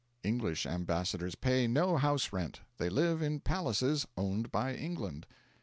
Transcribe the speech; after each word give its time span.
English 0.23 0.65
ambassadors 0.65 1.35
pay 1.35 1.67
no 1.67 1.95
house 1.95 2.33
rent; 2.33 2.61
they 2.79 2.89
live 2.89 3.21
in 3.21 3.39
palaces 3.39 4.07
owned 4.17 4.51
by 4.51 4.73
England. 4.73 5.27